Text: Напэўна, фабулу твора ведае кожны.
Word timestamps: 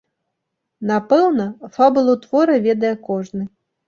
Напэўна, 0.91 1.45
фабулу 1.75 2.15
твора 2.23 2.55
ведае 2.65 2.95
кожны. 3.11 3.43